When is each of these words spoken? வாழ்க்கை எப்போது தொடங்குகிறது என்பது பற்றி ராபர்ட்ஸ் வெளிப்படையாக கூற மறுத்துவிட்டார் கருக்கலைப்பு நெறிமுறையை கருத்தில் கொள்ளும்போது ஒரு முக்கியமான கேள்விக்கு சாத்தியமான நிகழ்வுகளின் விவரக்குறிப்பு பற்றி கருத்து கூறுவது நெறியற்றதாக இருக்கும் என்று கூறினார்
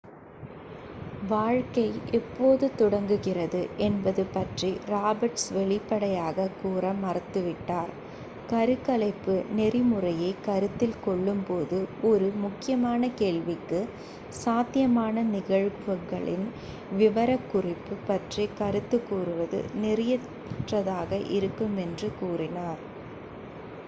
வாழ்க்கை 1.27 1.83
எப்போது 2.11 2.71
தொடங்குகிறது 2.77 3.59
என்பது 3.77 4.23
பற்றி 4.31 4.69
ராபர்ட்ஸ் 4.87 5.45
வெளிப்படையாக 5.53 6.47
கூற 6.61 6.93
மறுத்துவிட்டார் 7.01 7.91
கருக்கலைப்பு 8.49 9.35
நெறிமுறையை 9.55 10.35
கருத்தில் 10.41 10.97
கொள்ளும்போது 11.05 11.79
ஒரு 12.03 12.29
முக்கியமான 12.37 13.11
கேள்விக்கு 13.13 13.81
சாத்தியமான 14.39 15.23
நிகழ்வுகளின் 15.31 16.47
விவரக்குறிப்பு 16.93 17.97
பற்றி 18.07 18.45
கருத்து 18.57 18.99
கூறுவது 19.03 19.61
நெறியற்றதாக 19.81 21.21
இருக்கும் 21.29 21.77
என்று 21.77 22.11
கூறினார் 22.19 22.81